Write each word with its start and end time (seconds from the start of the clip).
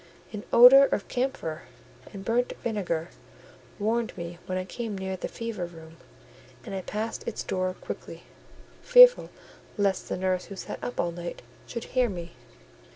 An 0.33 0.43
odour 0.51 0.85
of 0.85 1.07
camphor 1.07 1.61
and 2.11 2.25
burnt 2.25 2.53
vinegar 2.63 3.09
warned 3.77 4.17
me 4.17 4.39
when 4.47 4.57
I 4.57 4.65
came 4.65 4.97
near 4.97 5.15
the 5.15 5.27
fever 5.27 5.67
room: 5.67 5.97
and 6.65 6.73
I 6.73 6.81
passed 6.81 7.23
its 7.27 7.43
door 7.43 7.75
quickly, 7.79 8.23
fearful 8.81 9.29
lest 9.77 10.09
the 10.09 10.17
nurse 10.17 10.45
who 10.45 10.55
sat 10.55 10.83
up 10.83 10.99
all 10.99 11.11
night 11.11 11.43
should 11.67 11.83
hear 11.83 12.09
me. 12.09 12.31